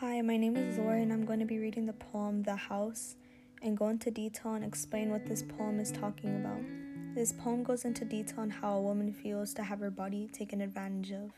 [0.00, 3.16] Hi, my name is Laura, and I'm going to be reading the poem The House
[3.62, 6.60] and go into detail and explain what this poem is talking about.
[7.16, 10.60] This poem goes into detail on how a woman feels to have her body taken
[10.60, 11.32] advantage of.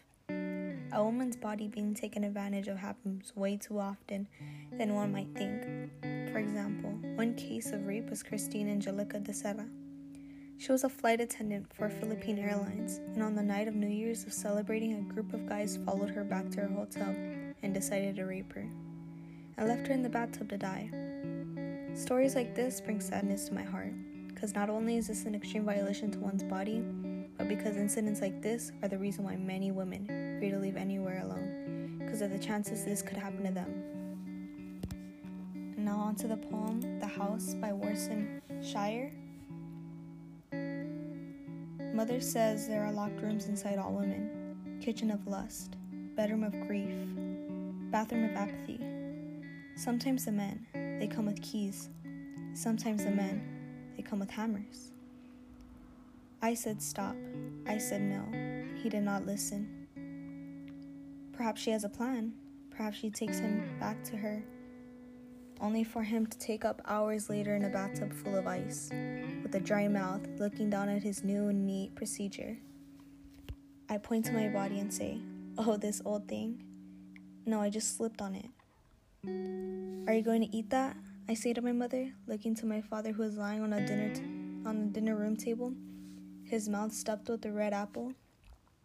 [0.93, 4.29] A woman's body being taken advantage of happens way too often
[4.77, 5.63] than one might think.
[6.31, 9.67] For example, one case of rape was Christine Angelica Dacera.
[10.61, 14.25] She was a flight attendant for Philippine Airlines, and on the night of New Year's
[14.25, 17.15] of celebrating, a group of guys followed her back to her hotel
[17.63, 18.69] and decided to rape her,
[19.57, 20.91] and left her in the bathtub to die.
[21.95, 23.95] Stories like this bring sadness to my heart,
[24.29, 26.85] because not only is this an extreme violation to one's body,
[27.39, 30.07] but because incidents like this are the reason why many women
[30.39, 33.83] fear to leave anywhere alone, because of the chances this could happen to them.
[35.55, 39.11] And now on to the poem The House by Warsan Shire.
[42.01, 45.77] Mother says there are locked rooms inside all women kitchen of lust,
[46.17, 46.95] bedroom of grief,
[47.91, 48.81] bathroom of apathy.
[49.77, 50.67] Sometimes the men,
[50.99, 51.91] they come with keys.
[52.55, 53.43] Sometimes the men,
[53.95, 54.93] they come with hammers.
[56.41, 57.17] I said stop.
[57.67, 58.25] I said no.
[58.83, 59.69] He did not listen.
[61.35, 62.33] Perhaps she has a plan.
[62.71, 64.43] Perhaps she takes him back to her,
[65.61, 68.91] only for him to take up hours later in a bathtub full of ice,
[69.43, 72.57] with a dry mouth, looking down at his new and neat procedure.
[73.89, 75.21] I point to my body and say,
[75.59, 76.63] Oh, this old thing.
[77.45, 78.47] No, I just slipped on it.
[80.09, 80.97] Are you going to eat that?
[81.29, 84.15] I say to my mother, looking to my father who is lying on a dinner
[84.15, 84.23] t-
[84.67, 85.73] on the dinner room table,
[86.45, 88.13] his mouth stuffed with a red apple.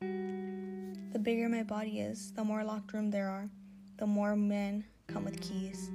[0.01, 3.49] The bigger my body is, the more locked room there are,
[3.97, 5.89] the more men come with keys.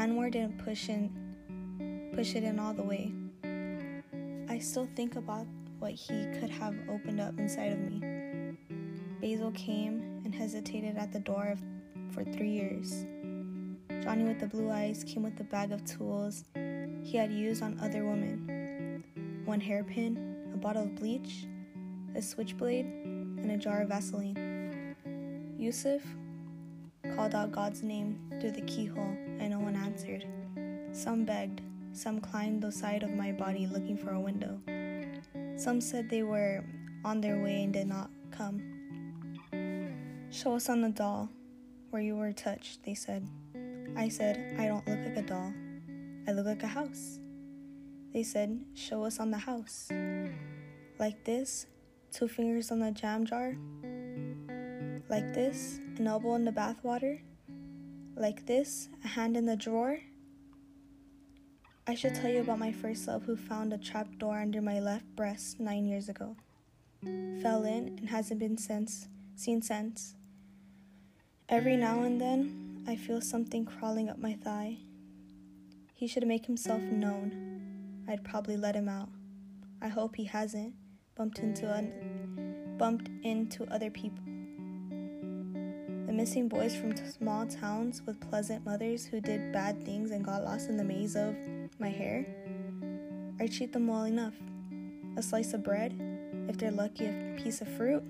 [0.00, 1.12] Anwar didn't push in
[2.14, 3.12] push it in all the way.
[4.48, 5.46] I still think about
[5.78, 8.56] what he could have opened up inside of me.
[9.20, 11.54] Basil came and hesitated at the door
[12.12, 13.04] for three years.
[14.02, 16.44] Johnny with the blue eyes came with a bag of tools
[17.02, 19.04] he had used on other women
[19.44, 20.16] one hairpin,
[20.54, 21.46] a bottle of bleach,
[22.14, 24.96] a switchblade, and a jar of Vaseline.
[25.58, 26.00] Yusuf
[27.14, 29.89] called out God's name through the keyhole, and no one answered.
[31.00, 31.62] Some begged,
[31.94, 34.60] some climbed the side of my body looking for a window.
[35.56, 36.62] Some said they were
[37.06, 38.60] on their way and did not come.
[40.30, 41.30] Show us on the doll
[41.88, 43.26] where you were touched, they said.
[43.96, 45.54] I said, I don't look like a doll.
[46.28, 47.18] I look like a house.
[48.12, 49.88] They said, Show us on the house.
[50.98, 51.64] Like this,
[52.12, 53.56] two fingers on the jam jar.
[55.08, 57.22] Like this, an elbow in the bathwater.
[58.16, 59.98] Like this, a hand in the drawer.
[61.90, 64.78] I should tell you about my first love who found a trap door under my
[64.78, 66.36] left breast nine years ago.
[67.42, 70.14] Fell in and hasn't been since seen since.
[71.48, 74.76] Every now and then I feel something crawling up my thigh.
[75.92, 78.04] He should make himself known.
[78.06, 79.08] I'd probably let him out.
[79.82, 80.74] I hope he hasn't
[81.16, 84.22] bumped into un- bumped into other people.
[86.20, 90.68] Missing boys from small towns with pleasant mothers who did bad things and got lost
[90.68, 91.34] in the maze of
[91.78, 92.26] my hair.
[93.40, 94.34] I treat them well enough.
[95.16, 95.98] A slice of bread,
[96.46, 98.02] if they're lucky, a piece of fruit.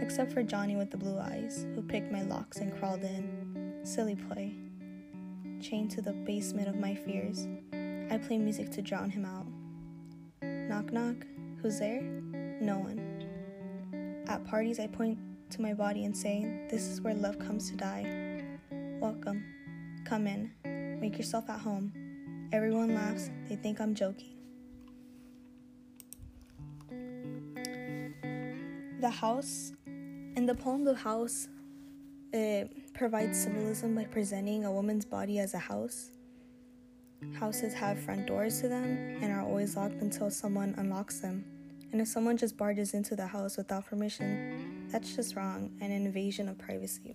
[0.00, 3.78] Except for Johnny with the blue eyes, who picked my locks and crawled in.
[3.84, 4.56] Silly play.
[5.60, 7.46] Chained to the basement of my fears,
[8.10, 9.46] I play music to drown him out.
[10.42, 11.14] Knock knock,
[11.62, 12.02] who's there?
[12.60, 14.24] No one.
[14.26, 15.16] At parties, I point
[15.50, 18.42] to my body and say, This is where love comes to die.
[19.00, 19.44] Welcome.
[20.04, 20.50] Come in.
[21.00, 21.92] Make yourself at home.
[22.52, 24.34] Everyone laughs, they think I'm joking.
[29.00, 31.48] The house, in the poem The House,
[32.32, 36.10] it provides symbolism by presenting a woman's body as a house.
[37.34, 41.44] Houses have front doors to them and are always locked until someone unlocks them.
[41.92, 46.06] And if someone just barges into the house without permission, that's just wrong and an
[46.06, 47.14] invasion of privacy.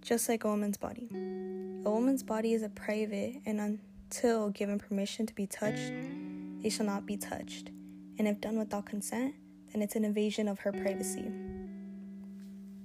[0.00, 1.08] Just like a woman's body.
[1.12, 5.92] A woman's body is a private, and until given permission to be touched,
[6.60, 7.70] they shall not be touched.
[8.18, 9.34] And if done without consent,
[9.72, 11.30] then it's an invasion of her privacy.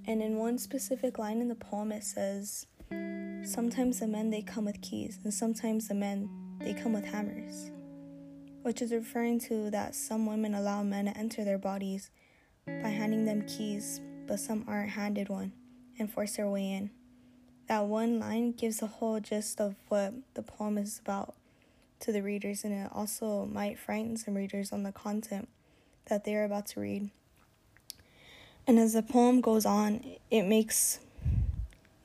[0.06, 2.68] And in one specific line in the poem, it says,
[3.44, 6.30] Sometimes the men they come with keys, and sometimes the men
[6.60, 7.72] they come with hammers.
[8.62, 12.12] Which is referring to that some women allow men to enter their bodies
[12.68, 15.52] by handing them keys, but some aren't handed one
[15.98, 16.92] and force their way in.
[17.68, 21.34] That one line gives the whole gist of what the poem is about
[22.02, 25.50] to the readers, and it also might frighten some readers on the content
[26.06, 27.10] that they are about to read.
[28.68, 31.00] And as the poem goes on, it makes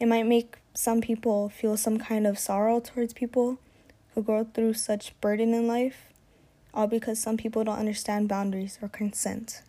[0.00, 3.58] It might make some people feel some kind of sorrow towards people
[4.14, 6.06] who go through such burden in life,
[6.74, 9.62] all because some people don't understand boundaries or consent.